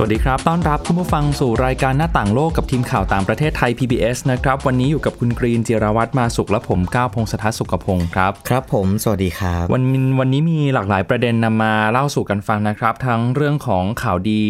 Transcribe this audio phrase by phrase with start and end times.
[0.00, 9.82] สวัสดีครับ ต้อนรับคุณผู้ฟังสู่รายการหน้าต่างโลกกับทีมข่าวต่างประเทศไทย PBS นะครับ วันนี้อยู่กับคุณกรีนจิรวัตรมาสุขและผมก้าวพงศธรสุขพงศ์ครับ ครับผม สวัสดีครับ วัน
[10.20, 14.42] วันนี้มีหลากหลายประเด็นนำมาเล่าสู่กันฟังนะครับ ทั้งเรื่องของข่าวดี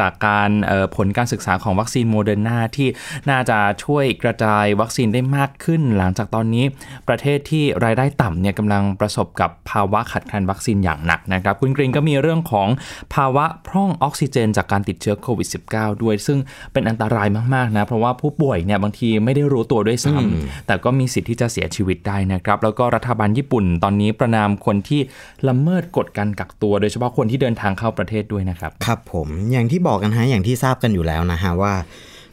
[0.00, 0.50] จากการ
[0.96, 2.88] ผลการศึกษาของวัคซีนโมเดอร์นาที่
[3.30, 6.64] น่าจะช่วยกระจายวัคซีนได้มากขึ้น หลังจากตอนนี้
[7.08, 12.68] ประเทศที่รายได้ต่ำเนี่ยกำลังประสบกับภาวะขาดแคลนวัคซีนอย่างหนักนะครับ คุณกรีนก็มีเรื่องของ
[13.14, 16.38] ภาวะพร่องออกซิเจน จากการติดเชื้อโควิด -19 ด้วย ซึ่ง
[16.72, 25.00] เป็นอันตรายมากๆนะ เพราะว่าผู้ป่วยเนี่ยบางทีไม่ได้รู้ตัวด้วยซ้ำแต่ก็มีสิทธิ์ที่จะเสียชีวิตได้นะครับ แล้วก็รัฐบาลญี่ปุ่นตอนนี้ประนามคนที่
[25.48, 31.72] ละเมิดกฎการกักตัว โดยเฉพาะคนที่เดินทางเข้าประเทศด้วยนะครับ ครับผม อย่างที่บอกกันฮะอย่างที่ทราบกันอยู่แล้วนะฮะว่า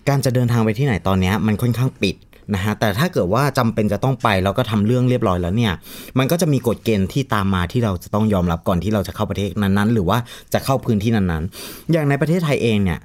[0.09, 2.17] การจะเดินทางไปที่ไหนตอนนี้มันค่อนข้างปิด
[2.53, 5.73] นะฮะแต่ถ้าเกิดว่าจำเป็นจะต้องไปแล้วก็ทำเรื่องเรียบร้อยแล้วเนี่ย
[6.17, 10.17] มันก็จะมีกฎเกณฑ์ที่ตามมาที่เราจะต้องยอมรับก่อนที่เราจะเข้าประเทศนั้นๆ หรือว่า
[10.53, 12.99] จะเข้าพื้นที่นั้นๆ อย่างในประเทศไทยเองเนี่ย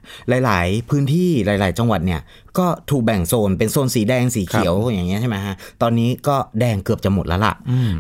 [0.45, 2.21] หลาย ๆ พื้นที่หลาย ๆ จังหวัดเนี่ย
[2.59, 7.55] ก็ถูกแบ่งโซนเป็นโซนสีแดงสีเขียวอย่างเงี้ยใช่ไหมฮะตอนนี้ก็แดงเกือบจะหมดแล้วล่ะ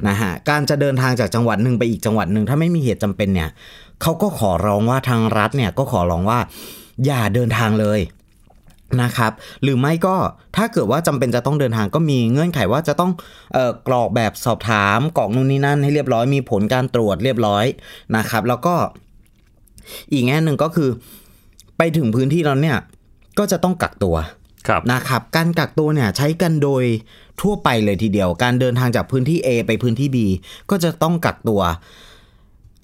[0.08, 3.48] นะฮะการจะเดินทางจากจังหวัดหนึ่งไปอีกจังหวัดหนึ่งถ้าไม่มีเหตุจำเป็นเนี่ย
[4.02, 6.38] เขาก็ขอร้องว่าทางรัฐเนี่ยก็ขอร้องว่า
[7.06, 8.00] อย่าเดินทางเลย
[9.02, 9.32] นะครับ
[9.62, 10.16] หรือไม่ก็
[10.56, 13.12] ถ้าเกิดว่าจำเป็นจะต้องเดินทางก็มีเงื่อนไขว่าจะต้อง
[13.56, 17.64] ออกรอกแบบสอบถามกรอกนู่นนี่นั่นให้เรียบร้อยมีผลการตรวจเรียบร้อย
[18.16, 18.74] นะครับ แล้วก็
[20.12, 20.88] อีกแง่หนึ่งก็คือ
[21.78, 22.76] ไปถึงพื้นที่เราเนี่ย
[23.38, 24.16] ก็จะต้องกักตัว
[24.92, 26.84] นะครับ การกักตัวเนี่ยใช้กันโดย
[27.40, 30.16] ทั่วไปเลยทีเดียว การเดินทางจากพื้นที่ A ไปพื้นที่ B
[30.70, 31.62] ก็จะต้องกักตัว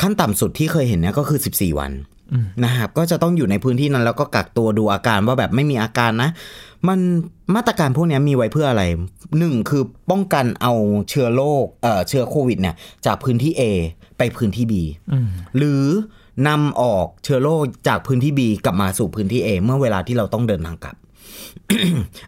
[0.00, 1.92] ขั้นต่ำสุดที่เคยเห็นเนี่ยก็คือ 14 วัน
[2.64, 6.30] นะครับก็จะต้องอยู่ในพื้นที่นั้นแล้วก็กักตัวดูอาการว่าแบบไม่มีอาการนะ
[6.88, 6.98] มัน
[7.54, 8.84] มาตรการพวกนี้มีไว้เพื่ออะไร
[9.38, 10.72] หนึ่งคือป้องกันเอา
[11.08, 12.74] เชื้อโรคเอ่อเชื้อโควิดเนี่ย
[13.06, 13.62] จากพื้นที่ A
[14.18, 14.74] ไปพื้นที่ B
[15.56, 15.82] หรือ
[16.48, 20.96] นำออกเชื้อโรคจากพื้นที่ B กลับมาสู่พื้นที่ A เมื่อเวลาที่เราต้องเดินทางกลับ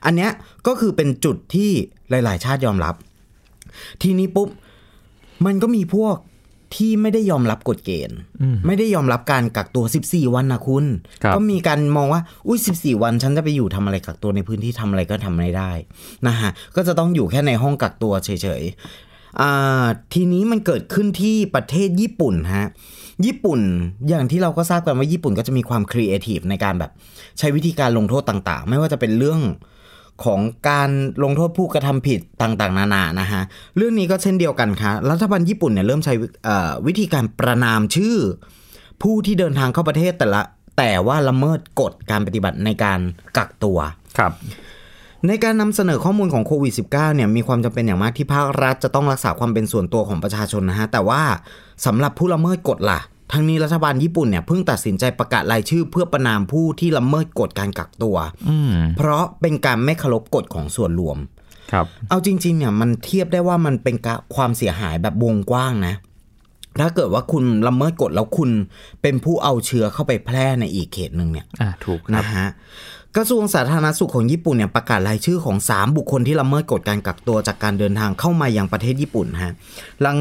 [0.05, 0.31] อันเนี้ย
[0.67, 1.71] ก็คือเป็นจุดที่
[2.11, 2.95] หลาย ๆ ชาติยอมรับ
[4.03, 4.49] ทีนี้ปุ๊บ
[5.47, 6.17] มันก็มีพวก
[6.75, 8.19] ที่ไม่ได้ยอมรับกฎเกณฑ์
[8.67, 10.85] ไม่ได้ยอมรับการกักตัว 14 วันนะคุณ
[11.35, 15.71] ก็มีการมองว่า อุ้ย14 วัน ฉันจะไปอยู่ทำอะไรกักตัวในพื้นที่ทำอะไรก็ทำไม่ได้
[16.27, 22.67] นะฮะ ก็จะต้องอยู่แค่ในห้องกักตัวเฉยๆทีนี้มันเกิดขึ้นที่ประเทศญี่ปุ่นฮะ
[23.27, 23.61] ญี่ปุ่น
[24.09, 26.91] อย่างที่เราก็ทราบกันว่าญี่ปุ่นก็จะมีความครีเอทีฟในการแบบ
[27.39, 29.41] ใช้วิธีการลงโทษต่างๆ ไม่ว่าจะเป็นเรื่อง
[30.25, 30.91] ของการ
[31.23, 33.43] ลงโทษผู้กระทำผิดต่างๆ นานานะฮะ
[33.77, 36.15] เรื่องนี้ก็เช่นเดียวกันค่ะรัฐบาลญี่ปุ่นเนี่ยเริ่มใช้
[36.87, 38.17] วิธีการประนามชื่อ
[39.03, 40.43] ผู้ที่เดินทางเข้าประเทศแต่ละ
[40.79, 43.01] แต่ว่าละเมิดกฎการปฏิบัติในการ
[43.37, 43.79] กักตัว
[44.19, 44.33] ครับ
[45.29, 51.23] ในการนำเสนอข้อมูลของโควิด -19 เนี่ยมีความจำเป็นอย่างมากที่ภาครัฐจะต้องรักษาความเป็นส่วนตัวของประชาชนนะฮะแต่ว่า
[51.87, 53.01] สำหรับผู้ละเมิดกฎล่ะ
[53.33, 58.17] ทั้งนี้รัฐบาลญี่ปุ่นเนี่ยเพิ่งตัดสินใจประกาศรายชื่อเพื่อประนามผู้ที่ละเมิดกฎการกักตัว
[58.97, 61.19] เพราะเป็นการไม่เคารพกฎของส่วนรวม
[61.73, 63.97] ครับ เอาจริง ๆ เนี่ยมันเทียบได้ว่ามันเป็น
[64.35, 65.95] ความเสียหายแบบวงกว้างนะ
[66.81, 68.51] ถ้าเกิดว่าคุณละเมิดกฎแล้วคุณ
[69.03, 72.47] เป็นผู้เอาเชื้อเข้าไปแพร่ในอีกเขตหนึ่งเนี่ยอ่าถูกนะฮะ
[73.17, 79.53] กระทรวงสาธารณสุขของญี่ปุ่นเนี่ยประกาศรายชื่อของ 3 บุคคลที่ละเมิดกฎการกักตัวจากการเดินทางเข้ามายังประเทศญี่ปุ่นฮะ
[80.03, 80.19] หลัง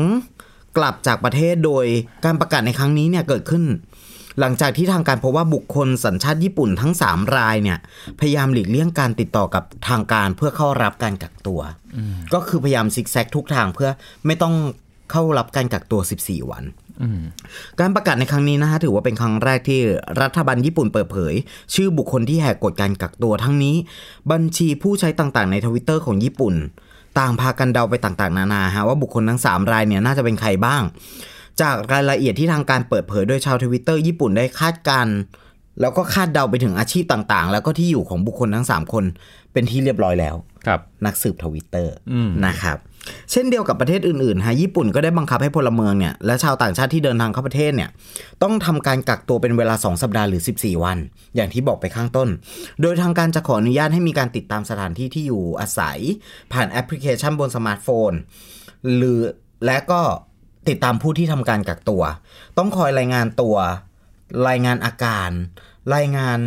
[0.77, 1.85] กลับจากประเทศโดย
[2.25, 3.63] การประกาศในครั้งนี้เนี่ยเกิดขึ้น
[4.39, 7.77] หลังจากที่ทางการพบว่าบุคคลสัญชาติญี่ปุ่นทั้ง 3 รายเนี่ย
[8.19, 11.61] พยายามหลีกเลี่ยงการติดต่อกับทางการเพื่อเข้ารับการกักตัว
[12.33, 13.89] ก็คือพยายามซิกแซกทุกทางเพื่อ
[14.25, 14.55] ไม่ต้อง
[15.11, 16.63] เข้ารับการกักตัว 14 วัน
[17.79, 19.81] การประกาศในครั้งนี้นะฮะถือว่าเป็นครั้งแรกที่
[20.21, 21.33] รัฐบาลญี่ปุ่นเปิดเผย
[21.73, 23.75] ชื่อบุคคลที่แหกกฎการกักตัวทั้งนี้
[24.31, 26.55] บัญชีผู้ใช้ต่างๆในทวิตเตอร์ของญี่ปุ่น
[27.19, 30.81] ต่างพากันเดาไปต่างๆ นานาฮะว่าบุคคลทั้ง 3 รายเนี่ยน่าจะเป็นใครบ้าง
[31.61, 35.07] จากรายละเอียดที่ทางการเปิดเผยโดยชาวทวิตเตอร์ญี่ปุ่นได้คาดการ
[35.81, 39.03] แล้วก็คาดเดาไปถึงอาชีพต่างๆ แล้วก็ที่อยู่ของบุคคลทั้ง 3 คน
[39.53, 40.35] เป็นที่เรียบร้อยแล้ว
[40.67, 41.93] ครับนักสืบทวิตเตอร์
[42.45, 42.77] นะครับ
[43.31, 47.89] เช่นเดียวกับประเทศอื่นๆฮะญี่ปุ่นก็ได้บังคับให้พลเมืองเนี่ยและชาวต่างชาติที่เดินทางเข้าประเทศเนี่ย
[48.43, 50.97] ต้องทำการกักตัวเป็นเวลา 2 สัปดาห์หรือ 14 วัน
[51.35, 52.29] อย่างที่บอกไปข้างต้น
[52.81, 55.97] โดยทางการจะขออนุญาตให้มีการติดตามสถานที่ที่อยู่อาศัย
[56.53, 58.11] ผ่านแอปพลิเคชันบนสมาร์ทโฟน
[58.95, 59.19] หรือ
[59.65, 60.01] และก็
[60.67, 62.03] ติดตามผู้ที่ทำการกักตัว
[62.57, 63.57] ต้องคอยรายงานตัว
[64.47, 65.29] รายงานอาการ
[65.95, 66.39] รายงาน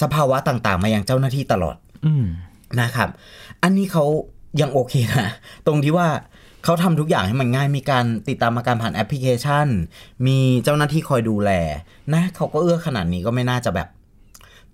[0.00, 1.76] สภาวะต่างๆ มายังเจ้าหน้าที่ตลอด
[2.80, 3.08] นะครับ
[3.62, 4.04] อันนี้เขา
[4.60, 5.28] ยังโอเคนะ
[5.66, 6.08] ตรงที่ว่า
[6.64, 9.66] เขาทำทุกอย่างให้มันง่ายมีการติดตามอาการผ่านแอปพลิเคชัน
[10.26, 11.50] มีเจ้าหน้าที่คอยดูแล
[12.14, 13.88] นะเขาก็เอื้อขนาดนี้ก็ไม่น่าจะแบบ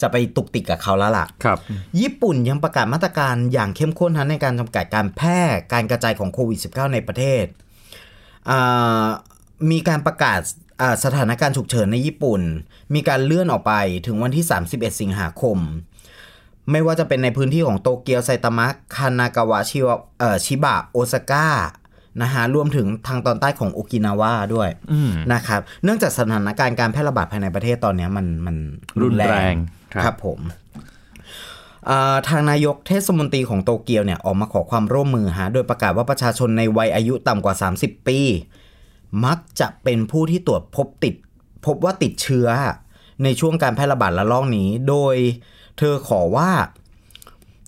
[0.00, 1.58] จะไปตุกติกกับเขาแล้วล่ะครับ
[2.00, 5.40] ญี่ปุ่นยังประกาศมาตรการอย่างเข้มข้นทั้งในการจำกัดการแพร่
[5.72, 7.44] การกระจายของโควิด -19 ในประเทศ
[8.50, 9.06] อ่า
[9.70, 10.40] มีการประกาศ
[10.80, 12.40] อ่าสถานการณ์ฉุกเฉินในญี่ปุ่น
[12.94, 13.72] มีการเลื่อนออกไป
[14.06, 15.58] ถึงวันที่ 31 สิงหาคม
[16.70, 18.66] ไม่ว่าจะเป็นในพื้นที่ของโตเกียวไซตามะ
[18.96, 21.48] คานากาวะชิวะเอ่อชิบะโอซาก้า
[22.22, 28.56] นะฮะรวมถึงทางตอนใต้ของโอกินาวาด้วยอืมนะครับ เนื่องจากสถานการณ์การแพร่ระบาดภายในประเทศตอนเนี้ยมันมัน
[29.00, 29.54] รุนแรง
[29.94, 30.40] คครับรับผม
[31.88, 38.18] อ่าทางนายกเทศมนตรีของโตเกียวเนี่ยออกมาขอความร่วมมือฮะโดยประกาศว่าประชาชนในวัยอายุต่ำกว่า 30 ปี
[39.24, 41.14] มักจะเป็นผู้ที่ตรวจพบติด
[41.66, 42.48] พบว่าติดเชื้อ
[43.24, 45.16] ในช่วงการแพร่ระบาดระลอกนี้ โดย
[45.78, 46.50] เธอขอว่า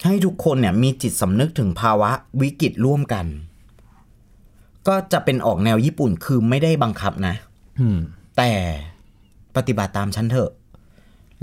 [0.05, 2.11] ให้ทุกคนเนี่ยมีจิตสำนึกถึงภาวะ
[2.41, 3.27] วิกฤตร่วมกัน
[4.89, 7.35] ก็จะเป็นออกแนวญี่ปุ่นคือไม่ได้บังคับนะ
[7.81, 7.99] อืม
[8.37, 8.53] แต่
[9.57, 10.51] ปฏิบัติตามฉันเถอะ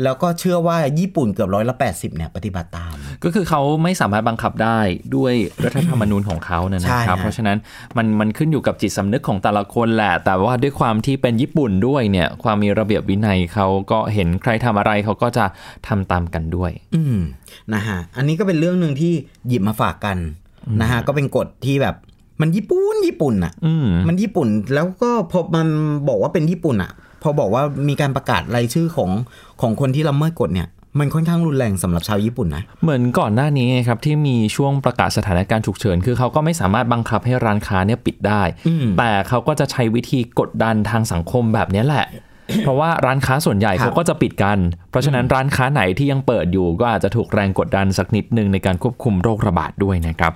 [0.04, 4.80] แล้วก็เชื่อว่าญี่ปุ่นเกือบร้อยละแปดสิบเนี่ยปฏิบัติตาม ก็คือเขาไม่สามารถบังคับได้
[5.16, 7.58] ด้วยรัฐธรรมนูญของเขาเนี่ยใช่นะครับฮะเพราะฉะนั้น
[7.98, 15.46] มันมันขึ้นอยู่กับจิตสำนึกของแต่ละคนแหละ แต่ว่าด้วยความที่เป็นญี่ปุ่นด้วยเนี่ย ความมีระเบียบวินัยเขาก็เห็นใครทำอะไรเขาก็จะ
[15.88, 17.18] ทำตามกันด้วย อืม
[17.74, 19.14] นะฮะอันนี้ก็เป็นเรื่องหนึ่งที่
[19.48, 20.18] หยิบมาฝากกัน
[20.82, 21.96] นะฮะก็เป็นกฎที่แบบ
[22.42, 25.68] มันญี่ปุ่นญี่ปุ่นอะอืมมันญี่ปุ่นแล้วก็พอมัน
[26.08, 26.92] บอกว่าเป็นญี่ปุ่นอะ
[27.24, 29.12] พอบอกว่ามีการประกาศรายชื่อของ
[29.62, 30.68] ของคนที่ละเมิดกฎเนี่ย
[31.00, 42.06] มันค่อนข้างรุนแรงสำหรับชาวญี่ปุ่นนะ เหมือนก่อนหน้านี้ไงครับที่มีช่วงประกาศสถานการณ์ฉุกเฉิน คือเขาก็ไม่สามารถบังคับให้ร้านค้าเนี่ยปิดได้อืมแต่เขาก็จะใช้วิธีกดดันทางสังคมแบบนี้แหละ
[42.64, 44.58] เพราะว่าร้านค้าส่วนใหญ่ครับเขาก็จะปิดกัน
[44.90, 50.34] เพราะฉะนั้นร้านค้าไหนที่ยังเปิดอยู่ ก็อาจจะถูกแรงกดดันสักนิดนึงในการควบคุมโรคระบาดด้วยนะครับ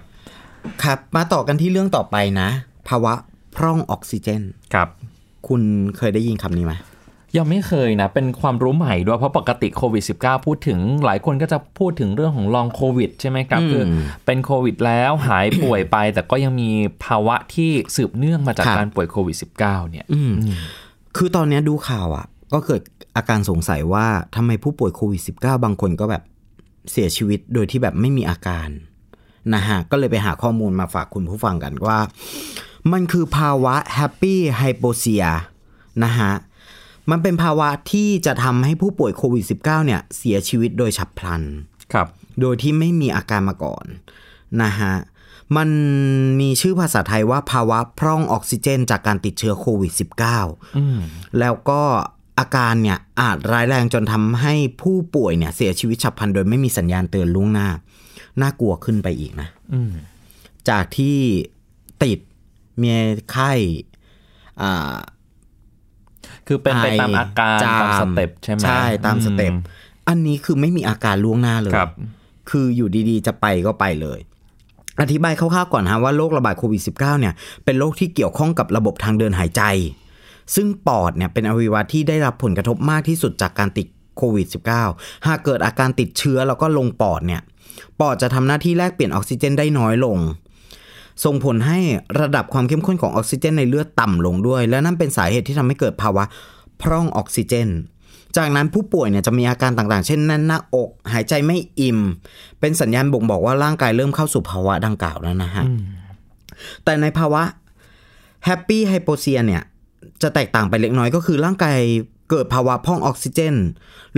[0.84, 2.50] ครับ มาต่อกันที่เรื่องต่อไปนะ
[2.88, 3.14] ภาวะ
[3.56, 4.42] พร่องออกซิเจน
[4.74, 4.88] ครับ
[5.48, 5.62] คุณ
[5.98, 6.74] เคยได้ยินคำนี้ไหม
[7.38, 13.84] ยังไม่เคยนะ เป็นความรู้ใหม่ด้วยเพราะปกติโควิด -19 พูดถึงหลายคนก็จะพูดถึงเรื่องของลองโควิดใช่ไหมครับอืมคือ
[14.26, 16.70] เป็นโควิดแล้วหายป่วยไป แต่ก็ยังมี
[17.06, 19.58] ภาวะที่สืบเนื่องมาจากครับการป่วยโควิด -19
[19.92, 20.32] เนี่ยอืม
[21.18, 22.82] คือตอนเนี้ยดูข่าวอะ ก็เกิด
[23.16, 24.06] อาการสงสัยว่า
[24.36, 26.24] ทำไมผู้ป่วยโควิด -19 บางคนก็แบบ
[26.92, 28.70] เสียชีวิตโดยที่แบบไม่มีอาการ
[29.56, 31.98] นะฮะก็เลยไปหาข้อมูลมาฝากคุณผู้ฟังกันว่า
[32.92, 35.28] มันคือภาวะ happy hypoxia
[36.04, 36.34] นะฮะ
[37.10, 41.42] มันเป็นภาวะที่จะทำให้ผู้ป่วยโควิด -19 เนี่ยเสียชีวิตโดยฉับพลัน
[41.92, 42.08] ครับ
[42.42, 43.86] โดยที่ไม่มีอาการมาก่อน
[44.64, 44.94] นะฮะ
[45.58, 45.70] มัน
[46.40, 49.92] มีชื่อภาษาไทยว่าภาวะพร่องออกซิเจน จากการติดเชื้อโควิด
[50.36, 51.00] -19 อืม
[51.40, 51.82] แล้วก็
[52.40, 57.70] อาการเนี่ยอาจร้ายแรงจนทำให้ผู้ป่วยเนี่ยเสียชีวิตฉับพลันโดยไม่มีสัญญาณเตือนล่วงหน้า
[58.42, 59.92] น่ากลัวขึ้นไปอีกนะอืม
[60.70, 61.18] จากที่
[62.04, 62.20] ติด
[62.82, 62.90] มี
[63.32, 63.52] ไข้
[64.62, 64.96] อ่า
[66.48, 69.60] คือเป็นไปไอตามอาการจามตามสเต็ปใช่ไหมใช่ตามสเต็ปอื
[70.08, 71.92] อันนี้คือไม่มีอาการล่วงหน้าเลยครับ
[72.50, 74.20] คืออยู่ดีๆ จะไปก็ไปเลย
[75.02, 77.34] อธิบายคร่าวๆก่อนฮะว่าโรคระบาดโควิด -19 เนี่ย
[77.66, 79.64] เป็นโรคที่เกี่ยวข้องกับระบบทางเดินหายใจ
[80.56, 83.88] ซึ่งปอดเนี่ยเป็นอวัยวะที่ได้รับผลกระทบมากที่สุดจากการติด
[84.18, 84.48] โควิด
[84.88, 87.42] -19 หากเกิดอาการติดเชื้อแล้วก็ลงปอดเนี่ย
[88.00, 90.18] ปอดจะทำหน้าที่แลกเปลี่ยนออกซิเจนได้น้อยลง
[91.26, 91.80] ส่งผลให้
[92.20, 96.24] ระดับความเข้มข้นของออกซิเจนในเลือดต่ำลงด้วย และนั่นเป็นสาเหตุที่ทำให้เกิดภาวะ
[96.82, 97.70] พร่องออกซิเจน
[98.38, 102.00] จากนั้นผู้ป่วยเนี่ยจะมีอาการต่างๆ เช่นแน่นหน้าอก หายใจไม่อิ่ม
[102.60, 105.66] เป็นสัญญาณบ่งบอกว่าร่างกายเริ่มเข้าสู่ภาวะดังกล่าวแล้วนะฮะ
[106.84, 107.44] แต่ในภาวะ
[108.46, 109.62] แฮปปี้ไฮโปเซียเนี่ย
[110.22, 111.78] จะแตกต่างไปเล็กน้อยก็คือร่างกาย
[112.30, 113.56] เกิดภาวะพ่องออกซิเจน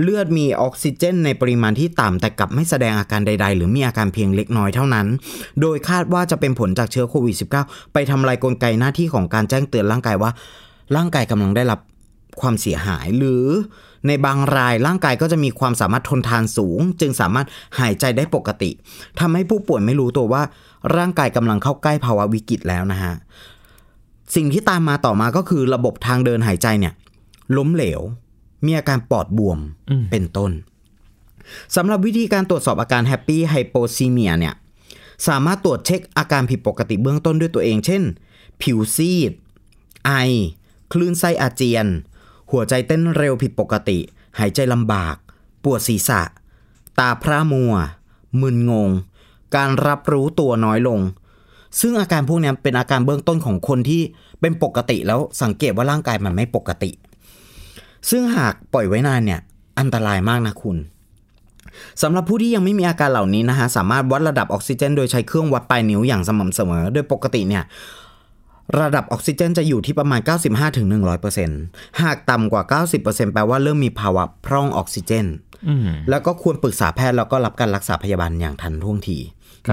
[0.02, 5.06] เลือดมีออกซิเจน ในปริมาณที่ต่ำแต่กลับไม่แสดงอาการใด ๆ หรือมีอาการเพียงเล็กน้อยเท่านั้น
[5.60, 10.30] โดยคาดว่าจะเป็นผลจากเชื้อโควิด -19 ไปทำลายกลไกหน้าที่ของการแจ้งเตือนร่างกายว่า
[10.96, 11.80] ร่างกายกำลังได้รับ
[12.40, 13.46] ความเสียหายหรือ
[14.06, 17.46] ในบางรายร่างกายก็จะมีความสามารถทนทานสูง จึงสามารถ
[17.78, 18.70] หายใจได้ปกติ
[19.20, 20.42] ทำให้ผู้ป่วยไม่รู้ตัวว่า
[20.96, 23.14] ร่างกายกำลังเข้าใกล้ภาวะวิกฤตแล้วนะฮะ
[24.34, 26.94] สิ่งที่ตามมาต่อมาก็คือระบบทางเดินหายใจเนี่ย
[27.56, 28.00] ล้มเหลว
[28.64, 29.58] มีอาการปอดบวม
[29.90, 30.52] อืมเป็นต้น
[31.76, 34.54] สำหรับวิธีการตรวจสอบอาการแฮปปี้ไฮโปซีเมียเนี่ย
[35.28, 38.02] สามารถตรวจเช็คอาการผิดปกติเบื้องต้นด้วยตัวเอง เช่น
[38.62, 39.32] ผิวซีด
[40.06, 40.12] ไอ
[40.92, 41.86] คลื่นไส้อาเจียน
[42.50, 43.98] หัวใจเต้นเร็วผิดปกติ
[44.38, 45.16] หายใจลำบาก
[45.64, 46.22] ปวดศีรษะ
[46.98, 47.74] ตาพร่ามัว
[48.40, 48.90] มึนงง
[49.56, 51.00] การรับรู้ตัวน้อยลง
[51.80, 54.02] ซึ่งอาการพวกเนี้ยเป็นอาการเบื้องต้นของคนที่
[54.40, 56.90] เป็นปกติแล้วสังเกตว่าร่างกายมันไม่ปกติ
[58.10, 59.40] ซึ่งหากปล่อยไว้นานเนี่ย
[59.78, 60.76] อันตรายมากนะคุณ
[62.02, 67.64] สำหรับผู้ที่ยังไม่มีอาการเหล่านี้นะฮะสามารถวัดระดับออกซิเจน โดยใช้เครื่องวัดปลายนิ้วอย่างสม่ำเสมอ โดยปกติเนี่ย
[68.80, 70.20] ระดับออกซิเจนจะอยู่ที่ประมาณ
[71.30, 75.26] 95-100%หากต่ำกว่า 90%แปลว่าเริ่มมีภาวะพร่องออกซิเจน
[76.10, 79.18] แล้วก็ควรปรึกษาแพทย์แล้วก็รับการรักษาพยาบาลอย่างทันท่วงที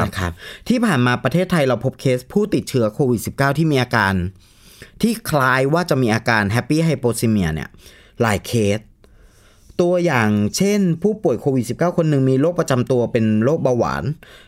[0.04, 0.32] นะครับ
[0.68, 4.14] ที่ผ่านมาประเทศไทยเราพบเคสผู้ติดเชื้อโควิด -19 ที่มีอาการ
[5.02, 7.70] ที่คล้ายว่าจะมีอาการ happy hypoxemia เนี่ย
[8.22, 8.80] หลายเคส
[9.82, 14.04] ตัวอย่างเช่น ผู้ป่วยโควิด -19 คนหนึ่งมีโรคประจำตัวเป็นโรคเบาหวาน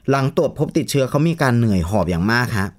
[0.10, 2.70] หลังตรวจพบติดเชื้อเขามีการเหนื่อยหอบอย่างมากฮะ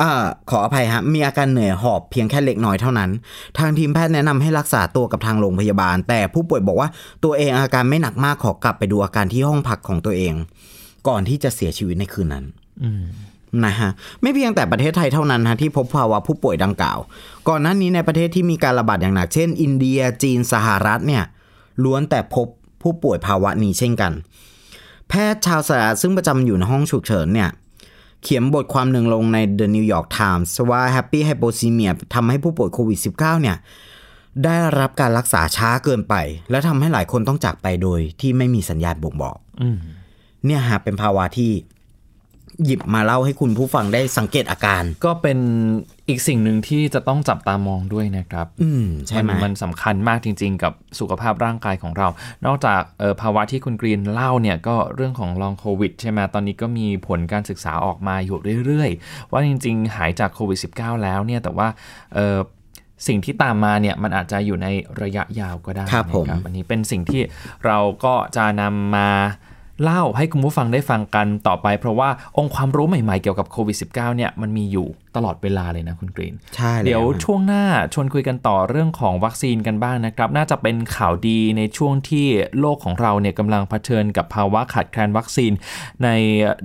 [0.00, 0.10] อ่า
[0.50, 3.10] ขออภัยฮะมีอาการเหนื่อยหอบเพียงแค่เล็กน้อยเท่านั้น
[3.58, 6.88] ทางทีมแพทย์แนะนำให้รักษาตัวกับทางโรงพยาบาล แต่ผู้ป่วยบอกว่า
[7.24, 10.34] ตัวเองอาการไม่หนักมากขอกลับไปดูอาการที่ห้องพักของตัวเอง
[11.08, 12.44] ก่อนที่จะเสียชีวิตในคืนนั้น
[12.82, 12.90] อื
[13.64, 13.90] นะฮะ
[14.22, 16.98] ไม่เพียงแต่ประเทศไทยเท่านั้นฮะที่พบภาวะผู้ป่วยดังกล่าว
[17.48, 21.24] ก่อนหน้านี้ในประเทศที่มีการระบาดอย่างหนักเช่น อินเดียจีนสหรัฐเนี่ย
[21.84, 22.46] ล้วนแต่พบ
[22.82, 24.12] ผู้ป่วยภาวะนี้เช่นกัน
[25.08, 27.50] แพทย์ชาวสหรัฐซึ่งประจำอยู่ในห้องฉุกเฉินเนี่ย
[28.22, 33.56] เขียนบทความหนึ่งลงใน The New York Times ว่า Happy Hypoxemia ทำให้ผู้ป่วยโควิด -19 เนี่ย
[34.44, 36.14] ได้รับการรักษาช้าเกินไป
[36.50, 39.78] และทำให้หลายคนต้องจากไปโดยที่ไม่มีสัญญาณบ่งบอกอืม
[40.46, 41.50] เนี่ยฮะเป็นภาวะที่
[42.64, 45.38] หยิบมาเล่าให้คุณผู้ฟังได้สังเกตอาการ ก็เป็น
[46.08, 52.08] อีกสิ่งหนึ่งที่จะต้องจับตามองด้วยนะครับ อืมใช่ไหมนมันสำคัญมากจริง ๆ กับสุขภาพร่างกายของเรา
[52.46, 61.68] นอกจากเอ่อภาวะที่คุณกรีนเล่าเนี่ยก็เรื่องของลองโควิดใช่ไหมตอนนี้ก็มีผลการศึกษาออกมาอยู่เรื่อยๆ ว่าจริง ๆ หายจากโควิด -19 แล้วเนี่ยแต่ว่า
[62.14, 62.38] เอ่อ
[63.06, 64.68] สิ่งที่ตามมาเนี่ยมันอาจจะอยู่ใน
[65.02, 67.22] ระยะยาวก็ได้ครับผมนะอันนี้เป็นสิ่งที่
[67.66, 69.08] เราก็จะนำมา
[69.82, 77.64] เล่าให้คุณผู้ฟังได้ฟังกันต่อไป เพราะว่าองค์ความรู้ใหม่ๆเกี่ยวกับโควิด -19 เนี่ยมันมีอยู่ตลอดเวลาเลยนะคุณกรีน ใช่แล้เดี๋ยวช่วงหน้า
[77.94, 82.26] ชวนคุยกันต่อเรื่องของวัคซีนกันบ้างนะครับ น่าจะเป็นข่าวดีในช่วงที่
[82.60, 85.52] โลกของเราเนี่ยกำลังเผชิญกับภาวะขาดแคลนวัคซีน
[86.04, 86.08] ใน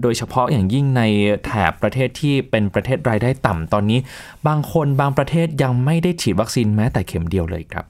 [0.01, 1.03] โดยเฉพาะอย่างยิ่งใน
[1.45, 3.99] แถบประเทศที่เป็นประเทศรายได้ต่ำตอนนี้
[4.47, 7.85] บางคนบางประเทศยังไม่ได้ฉีดวัคซีนแม้แต่เข็มเดียวเลยครับ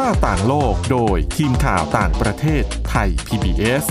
[0.00, 3.84] หน้าต่างโลกโดยทีมข่าวต่างประเทศไทย PBS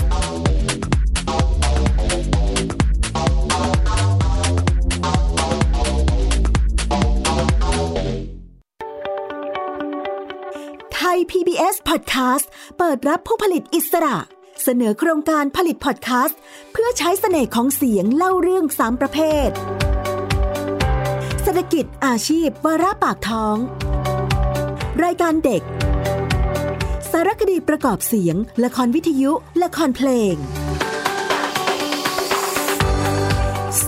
[10.94, 12.46] ไทย PBS Podcast
[12.78, 14.16] เปิดรับผู้ผลิตอิสระ
[14.62, 16.40] เสนอโครงการผลิตพอดแคสต์
[16.72, 19.48] เพื่อใช้เสน่ห์ของเสียงเล่าเรื่องสามประเภท
[21.42, 23.56] เศรษฐกิจอาชีพวาระปากท้อง
[25.04, 29.30] รายการเด็การคดีประกอบเสียง ละครวิทยุ
[29.62, 30.34] ละครเพลง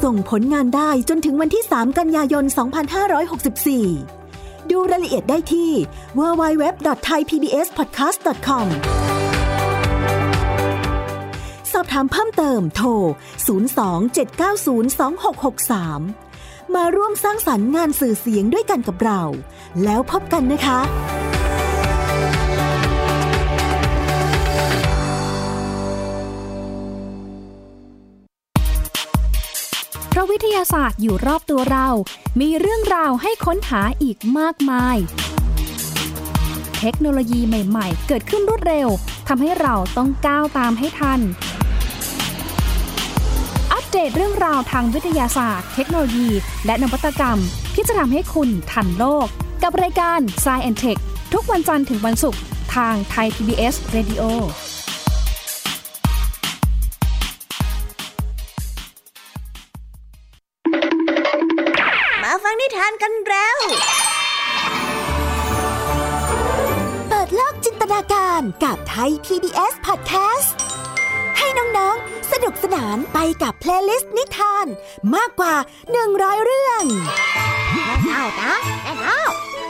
[0.02, 2.44] ส่งผลงานได้จนถึงวันที่ 3 กันยายน
[3.78, 5.70] 2564 ดูรายละเอียดได้ที่
[6.18, 8.66] www.thaipbspodcast.com
[11.72, 12.88] สอบถามเพิ่มเติมโทร
[14.98, 19.22] 027902663 มาร่วมสร้างสรรค์งานสื่อเสียงด้วยกันกับเรา
[19.84, 20.80] แล้วพบกันนะคะ
[30.44, 31.88] ทยาศาสตร์อยู่รอบตัวเรา
[32.40, 34.96] มีเรื่องราวให้ค้นหาอีกมากมาย
[36.80, 38.88] เทคโนโลยีใหม่ ๆ เกิดขึ้นรวดเร็ว
[39.28, 41.20] ทำให้เราต้องก้าวตามให้ทัน
[43.72, 46.28] อัปเดตเรื่องราวทางวิทยาศาสตร์ เทคโนโลยี
[46.66, 47.38] และนวัตกรรม
[47.74, 49.26] ที่จะทำให้คุณทันโลก
[49.62, 51.00] กับรายการ s c i e n t e c h
[51.32, 52.40] ทุกวันจันทร์ถึงวันศุกร์
[52.74, 54.22] ทางไทย PBS Radio
[54.68, 54.69] ม
[63.02, 63.58] กันแล้ว
[67.08, 70.48] เปิดโลกจินตนาการกับไทย PBS Podcast
[71.38, 74.66] ให้น้องๆ สนุกสนานไปกับเพลย์ลิสต์นิทาน
[75.14, 75.54] มากกว่า
[76.00, 76.84] 100 เรื่อง
[78.10, 78.54] เอานะ
[78.84, 79.22] แน่เอา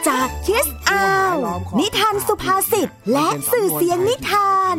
[0.08, 1.36] จาก Kids Hour
[1.80, 4.76] นิทานสุภาษิตและสื่อเสียงนิทาน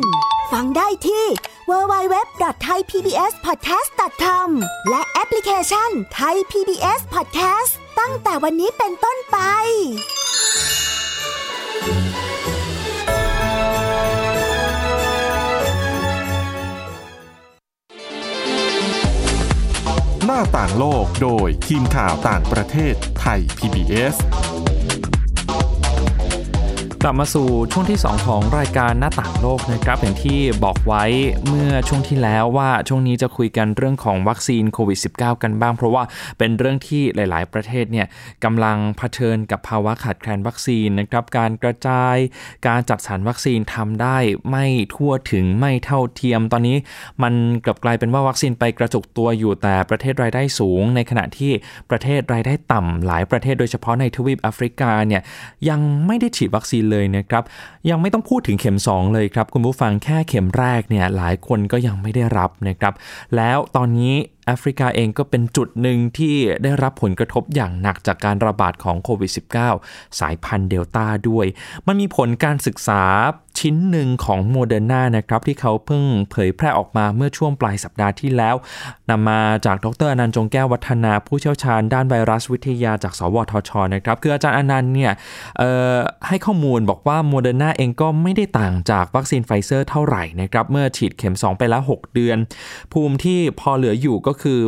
[0.52, 1.26] ฟังได้ที่
[1.70, 4.50] www.thaipbspodcast.com
[4.90, 5.90] และแอปพลิเคชัน
[6.20, 9.38] Thai PBS Podcast ตั้งแต่วันนี้เป็นต้นไป
[20.26, 24.16] หน้าต่างโลกโดยทีมข่าวต่างประเทศไทย PBS
[27.04, 31.04] กลับมาสู่ช่วงที่ 2 ของรายการหน้าต่างโลกนะครับอย่างที่บอกไว้
[31.48, 36.04] เมื่อช่วงที่แล้วว่าช่วงนี้จะคุยกันเรื่องของวัคซีนโควิด -19 กันบ้าง เพราะว่า
[36.38, 38.08] เป็นเรื่องที่หลาย ๆ ประเทศเนี่ย
[38.44, 42.16] กำลังเผชิญกับภาวะขาดแคลนวัคซีนนะครับการกระจาย
[42.68, 44.18] การจัดสรรวัคซีนทำได้
[44.50, 44.66] ไม่
[44.96, 46.78] ทั่วถึงไม่เท่าเทียม ตอนนี้
[47.24, 47.34] มัน
[47.66, 51.52] กลับกลายเป็นว่าวัคซีนไปกระจุกตัวอยู่แต่ประเทศรายได้สูง ในขณะที่
[51.90, 55.22] ประเทศรายได้ต่ำหลายประเทศโดยเฉพาะในทวีปแอฟริกาเนี่ย
[55.70, 57.44] ยังไม่ได้ฉีดวัคซีนเลยนะครับ
[57.90, 62.94] ยังไม่ต้องพูดถึงเข็ม 2 เลยครับ คุณผู้ฟังแค่เข็มแรกเนี่ยหลายคนก็ยังไม่ได้รับนะครับ
[63.36, 64.14] แล้วตอนนี้
[64.46, 69.32] แอฟริกาเองก็เป็นจุดหนึ่งที่ได้รับผลกระทบอย่างหนักจากการระบาดของโควิด
[69.76, 71.46] -19 สายพันธุ์เดลต้าด้วย
[71.88, 73.04] มันมีผลการศึกษา
[73.60, 78.56] ชิ้นหนึ่งของโมเดอร์นานะครับ ที่เขาเพิ่งเผยแพร่ออกมาเมื่อช่วงปลายสัปดาห์ที่แล้ว
[79.10, 85.12] นำมาจากดรอนันต์จงแก้ววัฒนาผู้เชี่ยวชาญด้านไวรัสวิทยาจากสวทชนะครับ คืออาจารย์อนันต์เนี่ย
[86.28, 92.38] ให้ข้อมูลบอกว่าโมเดอร์นาเองก็ไม่ได้ต่างจากวัคซีนไฟเซอร์เท่าไหร่นะครับเมื่อฉีดเข็ม 2 ไปแล้ว 6 เดือน
[92.94, 94.60] ภูมิที่พอเหลืออยู่ก็็คือ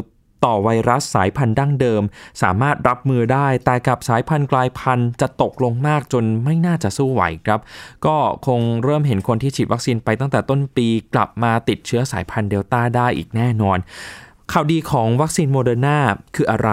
[0.46, 2.04] ต่อไวรัสสายพันธุ์ดั้งเดิม
[2.42, 7.60] สามารถรับมือได้ แต่กับสายพันธุ์กลายพันธุ์จะตกลงมากจนไม่น่าจะสู้ไหวครับ
[8.06, 8.16] ก็
[8.48, 13.78] คงเริ่มเห็นคนที่ฉีดวัคซีนไปตั้งแต่ต้นปีกลับมาติดเชื้อสายพันธุ์เดลต้าได้อีกแน่นอน
[14.52, 16.00] ข่าวดีของวัคซีนโมเดอร์นา
[16.36, 16.70] คืออะไร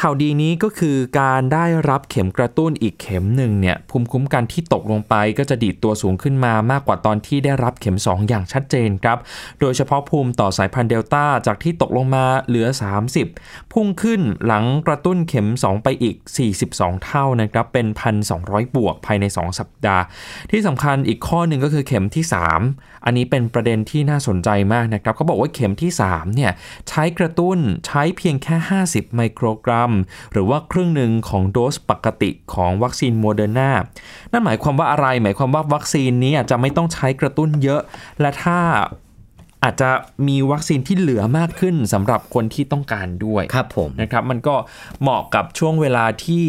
[0.00, 9.18] ข่าวดีนี้ก็คือการได้รับเข็มกระตุ้นอีกเข็มหนึ่งเนี่ยภูมิคุ้มกันที่ตกลงไปก็จะดีดตัวสูงขึ้นมามากกว่าตอนที่ได้รับเข็ม 2 อย่างชัดเจนครับ
[9.60, 12.66] โดยเฉพาะภูมิต่อสายพันธุ์เดลต้าจากที่ตกลงมาเหลือ
[13.20, 16.16] 30 พุ่งขึ้นหลังกระตุ้นเข็ม 2 ไปอีก
[16.60, 17.86] 42 เท่านะครับเป็น
[18.30, 20.02] 1,200 บวกภายใน 2 สัปดาห์
[20.50, 22.24] ที่สำคัญอีกข้อหนึ่งก็คือเข็มที่
[22.64, 26.52] 3อันนี้เป็นประเด็นที่น่าสนใจมากนะครับเขาบอกว่าเข็มที่3เนี่ย
[26.88, 29.92] ใช้กระตุ้นใช้เพียงแค่ 50 ไมโครกรัม
[30.32, 33.70] หรือว่าครึ่งหนึ่งของโดสปกติของวัคซีนโมเดอร์นา
[34.32, 37.80] นั่นหมายความว่าอะไร หมายความว่าวัคซีนนี้อาจจะไม่ต้องใช้กระตุ้นเยอะ
[38.20, 38.58] และถ้า
[39.64, 39.90] อาจจะ
[40.28, 44.54] มีวัคซีนที่เหลือมากขึ้นสำหรับคนที่ต้องการด้วยครับผมนะครับ มันก็
[45.00, 46.44] เหมาะกับช่วงเวลาที่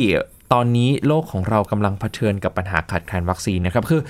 [0.53, 4.01] ตอนนี้โลกของเรากำลังเผชิญกับปัญหาขาดแคลนวัคซีนนะครับคือ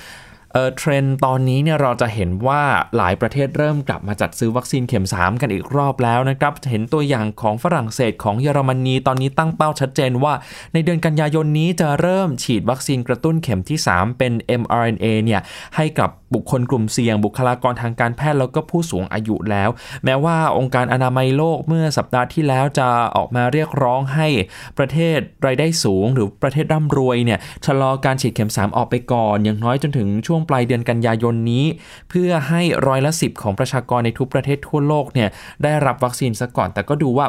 [0.78, 2.62] เทรนด์ตอนนี้เนี่ยเราจะเห็นว่า
[2.98, 10.34] หลายประเทศเริ่มกลับมาจัดซื้อวัคซีนเข็ม 3 กันอีกรอบแล้วนะครับเห็นตัวอย่างของฝรั่งเศสของเยอรมนีตอนนี้ตั้งเป้าชัดเจนว่า
[10.74, 15.42] ในเดือนกันยายนนี้จะเริ่มฉีดวัคซีนกระตุ้นเข็มที่ 3 เป็น mRNA เนี่ย
[15.76, 19.70] ให้กับบุคคลกลุ่มเสี่ยง บุคลากรทางการแพทย์แล้วก็ผู้สูงอายุแล้ว
[20.06, 24.28] แม้ว่าองค์การอนามัยโลกเมื่อสัปดาห์ที่แล้วจะออกมาเรียกร้องให้
[24.78, 31.66] ประเทศรายได้สูง หรือประเทศร่ำรวยเนี่ยชะลอการฉีดเข็ม 3 ออกไปก่อน อย่างน้อยจนถึงช่วงปลายเดือนกันยายนนี้
[32.10, 35.30] เพื่อให้ร้อยละสิบของประชากรในทุกประเทศทั่วโลกเนี่ย
[35.64, 37.28] ได้รับวัคซีนซะก่อน แต่ก็ดูว่า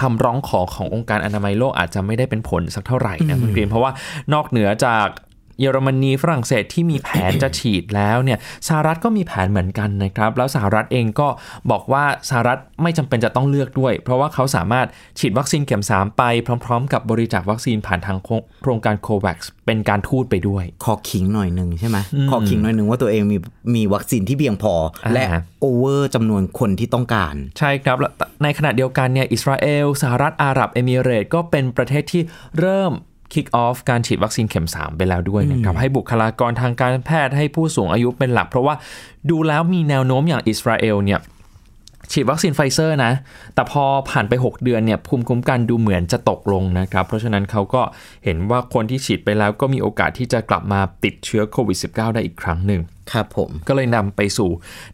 [0.00, 3.92] คำร้องขอขององค์การอนามัยโลกอาจจะไม่ได้เป็นผลสักเท่าไหร่นะคุณกรีนเพราะว่า
[4.32, 5.06] นอกเหนือจาก
[5.60, 8.38] เยอรมนีฝรั่งเศสที่มีแผนจะฉีดแล้วเนี่ย
[8.68, 11.28] สหรัฐก็มีแผนเหมือนกันนะครับ แล้วสหรัฐเองก็
[11.70, 14.86] บอกว่าสหรัฐไม่จำเป็นจะต้องเลือกด้วย เพราะว่าเขาสามารถ
[15.18, 16.22] ฉีดวัคซีนเข็ม 3 ไป
[16.64, 18.18] พร้อม ๆ กับบริจาควัคซีนผ่านทาง
[18.62, 21.98] โครงการโควัคเป็นการทูตไปด้วย ขอขิงหน่อยหนึ่งใช่ไหม
[22.30, 23.36] ขอขิงหน่อยหนึ่งว่าตัวเองมี
[23.74, 24.74] มีวัคซีนที่เพียงพอ
[25.14, 25.24] และ
[25.60, 27.96] over จำนวนคนที่ต้องการ ใช่ครับ
[28.42, 32.22] ในขณะเดียวกันเนี่ยอิสราเอลสหรัฐอาหรับเอมิเรตก็เป็นประเทศที่
[32.58, 32.92] เริ่ม
[33.32, 38.74] kick off การฉีดวัคซีนเข็ม 3 ไปแล้วด้วยนะครับ ให้บุคลากรทางการแพทย์ให้ผู้สูงอายุเป็นหลัก เพราะว่า
[39.30, 41.20] ดูแล้วมีแนวโน้มอย่างอิสราเอลเนี่ย
[42.12, 43.12] ฉีดวัคซีนไฟเซอร์นะ
[43.54, 47.82] แต่พอผ่านไป 6 เดือนเนี่ยภูมิคุ้มกันดูเหมือนจะตกลงนะครับ เพราะฉะนั้นเขาก็
[48.24, 52.80] เห็นว่าคนที่ฉีดไปแล้วก็มีโอกาสที่จะกลับมาติดเชื้อโควิด -19 ได้อีกครั้งหนึ่ง
[53.12, 54.50] ครับผม ก็เลยนำไปสู่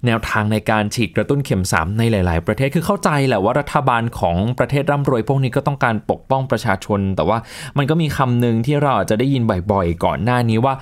[0.06, 7.38] แนวทางในการฉีดกระตุ้นเข็ม 3 ในหลาย ๆ ประเทศ คือเข้าใจแหละว่ารัฐบาลของประเทศร่ำรวยพวกนี้ก็ต้องการปกป้องประชาชน แต่ว่า
[7.78, 10.74] มันก็มีคำหนึ่งที่เราอาจจะได้ยินบ่อยๆ ก่อนหน้านี้ว่า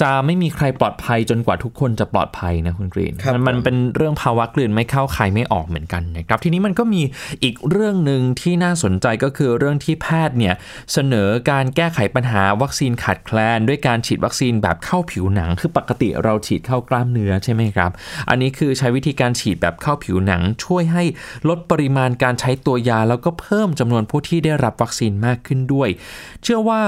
[0.00, 7.02] จะไม่มีใครปลอดภัยจนกว่าทุกคนจะปลอดภัยนะคุณกรีนมันมันเป็นเรื่องภาวะกลืนไม่เข้าใครไม่ออกเหมือนกันนะครับ ทีนี้มันก็มี
[7.42, 10.54] อีกเรื่องหนึ่งที่น่าสนใจก็คือเรื่องที่แพทย์เนี่ย
[10.92, 17.90] เสนอการแก้ไขปัญหาวัคซีนขาดแคลน ด้วยการฉีดวัคซีนแบบเข้าผิวหนัง คือปกติเราฉีดเข้ากล้ามเนื้อใช่ไหมครับ
[18.28, 21.04] อันนี้คือใช้วิธีการฉีดแบบเข้าผิวหนัง ช่วยให้
[21.48, 25.88] ลดปริมาณการใช้ตัวยา แล้วก็เพิ่มจำนวนผู้ที่ได้รับวัคซีนมากขึ้นด้วย
[26.42, 26.80] เชื่อว่า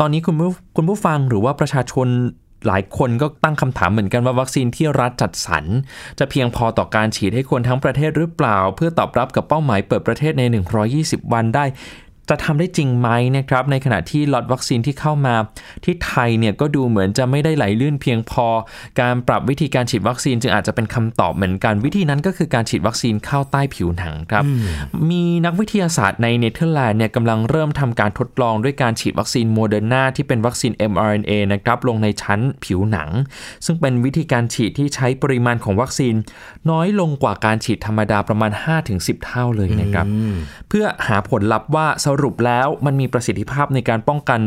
[0.00, 2.08] ตอนนี้คุณผู้คุณผู้ฟังหรือว่าประชาชน
[2.66, 5.64] หลายคนก็ตั้งคำถามเหมือนกันว่าวัคซีนที่รัฐจัดสรร
[6.18, 10.42] จะเพียงพอต่อการฉีดให้คนทั้งประเทศหรือเปล่า เพื่อตอบรับกับเป้าหมายเปิดประเทศใน
[10.88, 11.64] 120 วันได้
[12.30, 15.34] จะทำได้จริงไหมนะครับในขณะที่ล็อตวัคซีนที่เข้ามา
[15.84, 18.46] ที่ไทยเนี่ยก็ดูเหมือนจะไม่ได้ไหลลื่นเพียงพอ
[19.00, 24.44] การปรับวิธีการฉีดวัคซีนจึงอาจจะเป็นคำตอบเหมือนกัน วิธีนั้นก็คือการฉีดวัคซีนเข้าใต้ผิวหนังครับ
[25.10, 33.10] มีนักวิทยาศาสตร์ในเนเธอร์แลนด์เนี่ยกำลังเริ่มทำการทดลองด้วยการฉีดวัคซีนโมเดอร์นาที่เป็นวัคซีน mRNA นะครับลงในชั้นผิวหนัง
[33.66, 36.14] ซึ่งเป็นวิธีการฉีดที่ใช้ปริมาณของวัคซีน
[36.70, 38.52] น้อยลงกว่าการฉีดธรรมดาประมาณ
[38.88, 40.06] 5-10 เท่าเลยนะครับ
[40.68, 44.40] เพื่อหาผลลัพธ์ว่าสรุปแล้วมันมีประสิทธิภาพในการป้องกัน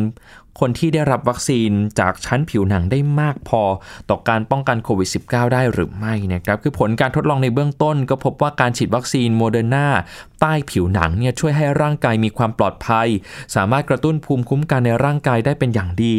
[0.60, 3.62] คนที่ได้รับวัคซีนจากชั้นผิวหนังได้มากพอ
[4.10, 9.88] ต่อการป้องกันโควิด -19 ได้หรือไม่นะครับ คือผลการทดลองในเบื้องต้นก็พบว่าการฉีดวัคซีนโมเดอร์นา
[10.42, 13.08] ใต้ผิวหนังเนี่ยช่วยให้ร่างกายมีความปลอดภัย
[13.56, 16.16] สามารถกระตุ้นภูมิคุ้มกันในร่างกายได้เป็นอย่างดี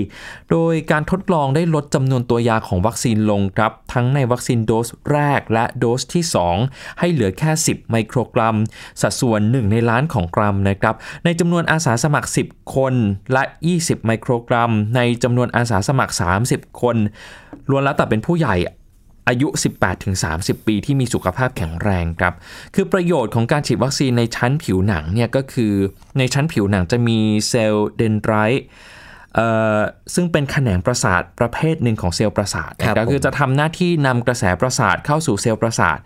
[0.51, 6.25] โดยการทดลองได้ลดจำนวนตัวยาของวัคซีนลงครับ ทั้งในวัคซีนโดสแรกและโดสที่
[6.63, 8.57] 2 ให้เหลือแค่ 10 ไมโครกรัม
[9.01, 12.95] สัดส่วน 1 ในล้านของกรัมนะครับ ในจำนวนอาสาสมัคร 10 คน
[13.33, 13.43] และ
[13.75, 16.15] 20 ไมโครกรัม ในจำนวนอาสาสมัคร
[16.49, 16.97] 30 คน
[17.71, 18.57] ล้วนแล้วแต่เป็นผู้ใหญ่
[19.29, 19.49] อายุ
[20.07, 22.35] 18-30 ปีที่มีสุขภาพแข็งแรงครับ
[22.75, 25.73] คือประโยชน์ของการฉีดวัคซีนในชั้นผิวหนังเนี่ยก็คือ
[26.19, 28.65] ในชั้นผิวหนังจะมีเซลล์เดนไดรต์
[29.35, 29.79] เอ่อ
[30.15, 35.99] ซึ่งเป็นแขนงประสาทประเภทหนึ่งของเซลล์ประสาทครับก็คือผมจะทำหน้าที่นำกระแสประสาทเข้าสู่เซลล์ประสาท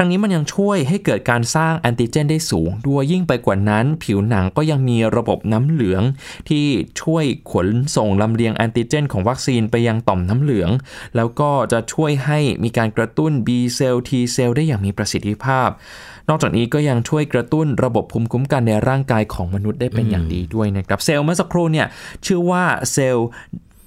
[0.00, 6.02] ทั้งนี้มันยังช่วยให้เกิดการสร้างแอนติเจนได้สูงด้วยยิ่งไปกว่านั้น ผิวหนังก็ยังมีระบบน้ำเหลือง
[6.48, 6.66] ที่
[7.02, 10.70] ช่วยขนส่งลำเลียงแอนติเจน ของวัคซีนไปยังต่อมน้ำเหลือง
[11.16, 15.68] แล้วก็จะช่วยให้มีการกระตุ้น B เซลล์ T เซลล์ได้อย่างมีประสิทธิภาพ
[16.28, 21.86] นอกจากนี้ก็ยังช่วยกระตุ้นระบบภูมิคุ้มกันในร่างกายของมนุษย์ได้เป็นอย่างดีด้วยนะครับเซลล์เมื่อสักครู่เนี่ย
[22.26, 23.28] ชื่อว่าเซลล์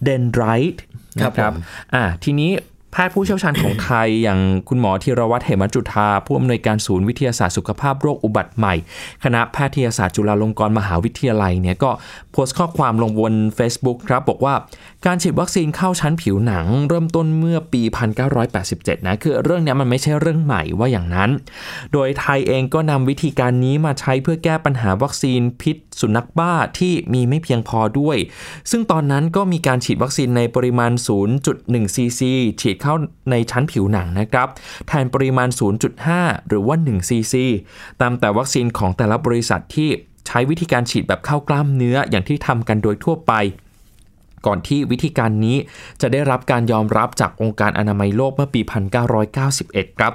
[0.04, 0.44] เดนไดร
[0.74, 0.84] ต์
[1.18, 2.52] นะคครัรับบผมอ่าทีนี้
[2.92, 8.76] แพทย์ผู้เชี่ยวชาญของไทย อย่างคุณหมอธีรวัตรเหมจุธาผู้อำนวยการศูนย์วิทยาศาสตร์สุขภาพโรคอุบัติใหม่
[9.24, 11.92] คณะแพทยศาสตร์จุฬาลงกรณ์มหาวิทยาลัยเนี่ยก็
[12.32, 14.56] โพสต์ข้อความลงบน Facebook ครับบอกว่า
[15.06, 17.82] การฉีดวัคซีนเข้าชั้นผิวหนัง เริ่มต้นเมื่อปี
[18.46, 21.30] 1987 นะคือเรื่องนี้มันไม่ใช่เรื่องใหม่ว่าอย่างนั้น
[21.94, 28.18] โดยไทยเองก็นำวิธีการนี้มาใช้เพื่อแก้ปัญหาวัคซีนพิษ สุนัขบ้าที่มีไม่เพียงพอด้วย
[28.72, 30.92] ซึ่งตอนนั้นก็มีการฉีดวัคซีนในปริมาณ
[31.44, 32.96] 0.1 ซีซีฉีดเข้า
[33.32, 34.48] ในชั้นผิวหนังนะครับ
[34.88, 35.50] แทนปริมาณ
[36.00, 37.46] 0.5 หรือว่า 1 ซีซี
[38.02, 39.90] ตามแต่วัคซีนของแต่ละบริษัทที่
[40.28, 43.34] ใช้วิธีการฉีดแบบเข้ากล้ามเนื้ออย่างที่ทำกันโดยทั่วไป
[44.46, 45.58] ก่อนที่วิธีการนี้
[46.02, 48.62] จะได้รับการยอมรับจากองค์การอนามัยโลกเมื่อปี
[49.30, 50.14] 1991 ครับ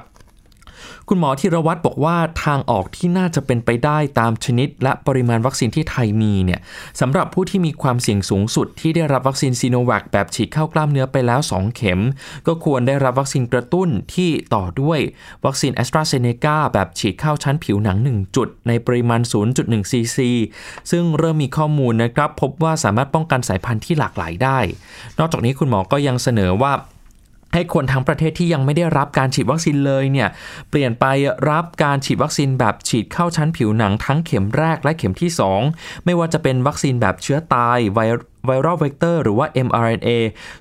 [1.11, 6.61] คุณหมอธีรวัตรบอกว่าทางออกที่น่าจะเป็นไปได้ตามชนิด และปริมาณวัคซีนที่ไทยมีเนี่ย
[7.01, 12.01] สำหรับผู้ที่มีความเสี่ยงสูงสุดที่ได้รับวัคซีนซีโนแวคแบบฉีดเข้ากล้ามเนื้อไปแล้ว 2 เข็ม
[12.47, 15.01] ก็ควรได้รับวัคซีนกระตุ้นที่ต่อด้วย
[15.45, 19.21] วัคซีนแอสตราเซเนกาแบบฉีดเข้าชั้นผิวหนัง 1 จุด ในปริมาณ
[19.57, 20.31] 0.1 ซีซี
[20.91, 24.59] ซึ่งเริ่มมีข้อมูลนะครับ พบว่าสามารถป้องกันสายพันธุ์ที่หลากหลายได้
[25.19, 26.73] นอกจากนี้คุณหมอก็ยังเสนอว่า
[27.55, 30.29] ให้คนทั้งประเทศที่ยังไม่ได้รับการฉีดวัคซีนเลยเนี่ย
[30.71, 31.05] เปลี่ยนไป
[31.51, 35.31] รับการฉีดวัคซีนแบบฉีดเข้าชั้นผิวหนังทั้งเข็มแรกและเข็มที่
[35.69, 38.01] 2 ไม่ว่าจะเป็นวัคซีนแบบเชื้อตายไว
[38.47, 40.09] ไวรัลเวกเตอร์หรือว่า mRNA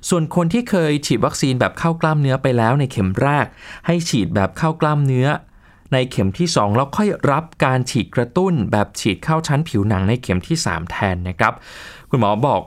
[0.08, 3.46] ส่วนคนที่เคยฉีดวัคซีนแบบเข้ากล้ามเนื้อไปแล้วในเข็มแรก
[3.86, 5.28] ให้ฉีดแบบเข้ากล้ามเนื้อ
[5.92, 11.52] ในเข็มที่ 2 แล้วค่อยรับการฉีดกระตุ้น แบบฉีดเข้าชั้นผิวหนังในเข็มที่ 3 แทนนะครับ
[12.10, 12.60] คุณหมอบอก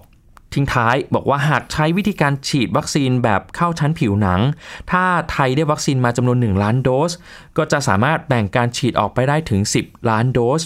[0.54, 4.42] ทิ้งท้ายบอกว่าหากใช้วิธีการฉีดวัคซีนแบบเข้าชั้นผิวหนัง
[4.92, 7.12] ถ้าไทยได้วัคซีนมาจำนวน 1 ล้านโดส
[7.58, 10.64] ก็จะสามารถแบ่งการฉีดออกไปได้ถึง 10 ล้านโดส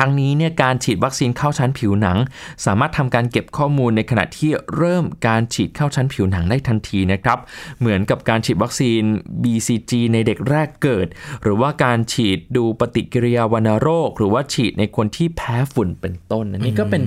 [0.00, 2.18] ทั้งนี้เนี่ยการฉีดวัคซีนเข้าชั้นผิวหนัง
[2.66, 7.38] สามารถทำการเก็บข้อมูลในขณะที่เริ่มการฉีดเข้าชั้นผิวหนังได้ทันทีนะครับ
[7.80, 9.02] เหมือนกับการฉีดวัคซีน
[9.42, 11.06] BCG ในเด็กแรกเกิด
[11.42, 17.02] หรือว่าการฉีดดูปฏิกิริยาวัณโรค หรือว่าฉีดในคนที่แพ้ฝุ่นเป็นต้นอันนี้ก็เป็น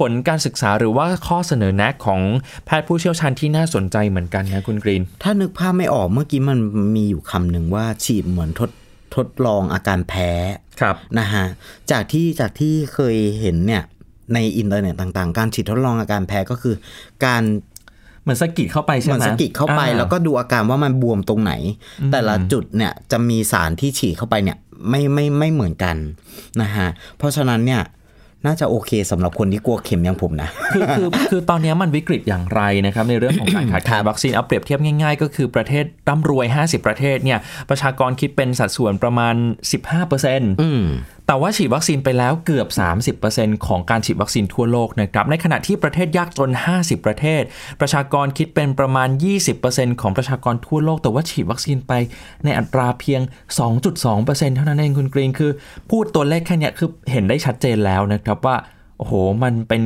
[0.00, 2.20] ผลการศึกษาหรือว่าข้อเสนอแนะของ
[2.66, 6.58] แพทย์ผู้เชี่ยวชาญที่น่าสนใจเหมือนกันนะคุณกรีน ถ้านึกภาพไม่ออกเมื่อกี้มัน
[6.96, 8.70] มีอยู่คำหนึ่งว่าฉีดเหมือนทด
[9.14, 10.30] ทดลองอาการแพ้
[10.80, 11.44] ครับนะฮะ
[11.90, 13.82] จากที่จากที่เคยเห็นเนี่ย
[14.34, 16.74] ในอินเทอร์เน็ตต่างๆ การฉีดทดลองอาการแพ้ก็คือ
[17.24, 17.42] การ
[18.22, 21.52] เหมือนสะกิดเข้าไปใช่เหไหมมือนสะกิดเข้าไปอ่แล้วก็ดูอาการว่ามันบวมตรงไหน
[22.12, 24.58] แต่ละจุดเนี่ยจะมีสารที่ฉีดเข้าไปเนี่ย
[24.88, 25.96] ไม่ไม่ไม่เหมือนกัน
[26.62, 27.82] นะฮะเพราะฉะนั้นเนี่ย
[28.46, 37.38] น่าจะโอเคสำหรับคนที่กลัวเข็มอย่างผมนะ คือคือคือตอนนี้มันวิกฤตอย่างไรนะครับในเรื่องของการขาดแคลนวัคซีนเอาเปรียบเทียบง่ายๆ ก็คือประเทศร่ำรวย 50 ประเทศเนี่ย
[37.70, 39.34] ประชากรคิดเป็นสัดส่วนประมาณ
[39.98, 40.82] 15%อืม
[41.30, 42.68] แต่ว่าฉีดวัคซีนไปแล้วเกือบ
[43.16, 47.42] 30%ของการฉีดวัคซีนทั่วโลกนะครับ ในขณะที่ประเทศยากจน 50 ประเทศ
[47.80, 49.08] ประชากรคิดเป็นประมาณ
[49.54, 51.92] 20%ของประชากรทั่วโลก แต่ว่าฉีดวัคซีนไป
[52.44, 53.20] ในอัตราเพียง
[53.88, 55.50] 2.2%เท่านั้นเองคุณกรีนคือ
[55.90, 58.56] พูดตัวเลขแค่เนี้ยคือเห็นได้ชัดเจนแล้วนะครับว่า
[58.98, 59.12] โอ้โห
[59.42, 59.82] มันเป็น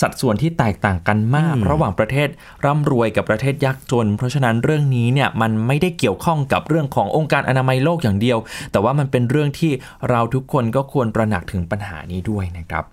[0.00, 2.28] สัดส่วนที่แตกต่างกันมาก ระหว่างประเทศ
[2.64, 8.38] ร่ำรวยกับประเทศยากจน เพราะฉะนั้นเรื่องนี้เนี่ยมันไม่ได้เกี่ยวข้องกับเรื่องขององค์การอนามัยโลกอย่างเดียว
[8.72, 9.72] แต่ว่ามันเป็นเรื่องที่
[10.10, 12.84] เราทุกคนก็ควรตระหนักถึงปัญหานี้ด้วยนะครับ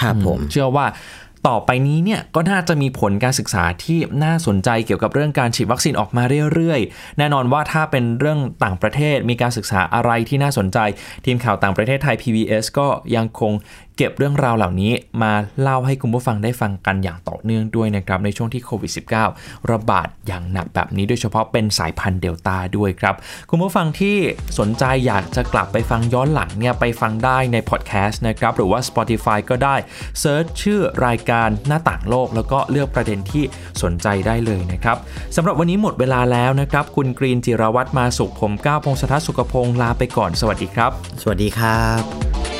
[0.00, 0.86] ครับผมเชื่อว่า
[1.48, 6.22] ต่อไปนี้เนี่ยก็น่าจะมีผลการศึกษาที่น่าสนใจเกี่ยวกับเรื่องการฉีดวัคซีนออกมา
[6.54, 10.78] เรื่อยๆ แน่นอนว่าถ้าเป็นเรื่องต่างประเทศมีการศึกษาอะไรที่น่าสนใจ
[11.24, 13.52] ทีมข่าวต่างประเทศไทย PBS ก็ยังคง
[14.02, 15.32] เก็บเรื่องราวเหล่านี้มา
[15.62, 18.92] เล่าให้คุณผู้ฟังได้ฟังกันอย่างต่อเนื่องด้วยนะครับในช่วงที่โควิด
[19.32, 23.14] -19 ระบาดอย่างหนักแบบนี้โดยเฉพาะเป็นสายพันธุ์เดลต้าด้วยครับ
[23.50, 24.16] คุณผู้ฟังที่
[24.58, 29.76] สนใจอยากจะกลับไปฟังย้อนหลังเนี่ยไปฟังได้ในพอดแคสต์นะครับหรือว่า Spotify ก็ได้
[30.20, 33.44] เซิร์ชชื่อรายการหน้าต่างโลก แล้วก็เลือกประเด็นที่
[33.82, 34.96] สนใจได้เลยนะครับ
[35.36, 40.90] สำหรับวันนี้หมดเวลาแล้วนะครับคุณกรีนจิรวัตรมาสุขผมก้าวพงศธรสุขพงศ์ลาไปก่อนสวัสดีครับ
[41.22, 42.59] สวัสดีครับ